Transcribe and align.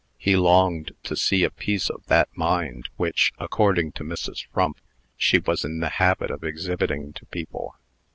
He 0.17 0.35
longed 0.35 0.93
to 1.03 1.15
see 1.15 1.43
a 1.43 1.51
piece 1.51 1.87
of 1.87 2.03
that 2.07 2.27
mind, 2.35 2.89
which, 2.97 3.33
according 3.37 3.91
to 3.91 4.03
Mrs. 4.03 4.47
Frump, 4.51 4.79
she 5.15 5.37
was 5.37 5.63
in 5.63 5.79
the 5.79 5.89
habit 5.89 6.31
of 6.31 6.43
exhibiting 6.43 7.13
to 7.13 7.25
people. 7.27 7.75